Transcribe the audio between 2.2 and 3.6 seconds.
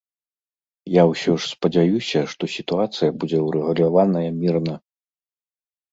што сітуацыя будзе